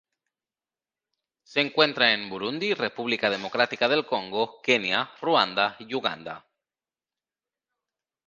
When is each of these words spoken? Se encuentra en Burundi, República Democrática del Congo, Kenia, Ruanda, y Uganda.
Se 1.43 1.61
encuentra 1.61 2.11
en 2.15 2.27
Burundi, 2.27 2.73
República 2.73 3.29
Democrática 3.29 3.87
del 3.87 4.07
Congo, 4.07 4.59
Kenia, 4.63 5.11
Ruanda, 5.21 5.75
y 5.77 5.93
Uganda. 5.93 6.43